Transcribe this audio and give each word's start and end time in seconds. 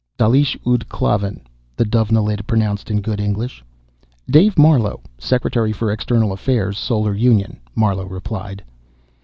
"Dalish 0.17 0.57
ud 0.65 0.89
Klavan," 0.89 1.41
the 1.75 1.85
Dovenilid 1.85 2.47
pronounced, 2.47 2.89
in 2.89 3.01
good 3.03 3.19
English. 3.19 3.63
"David 4.27 4.57
Marlowe, 4.57 5.01
Secretary 5.19 5.71
for 5.71 5.91
External 5.91 6.31
Affairs, 6.31 6.75
Solar 6.75 7.13
Union," 7.13 7.59
Marlowe 7.75 8.07
replied. 8.07 8.63